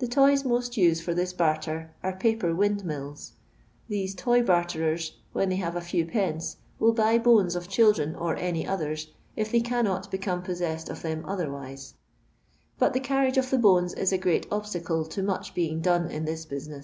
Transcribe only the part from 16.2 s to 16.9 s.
this buaincM.